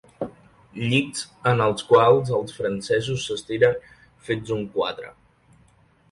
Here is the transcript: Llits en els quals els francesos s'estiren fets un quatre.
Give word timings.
Llits 0.91 1.25
en 1.49 1.59
els 1.65 1.83
quals 1.89 2.31
els 2.37 2.55
francesos 2.61 3.25
s'estiren 3.25 3.75
fets 4.31 4.55
un 4.57 4.65
quatre. 4.79 5.13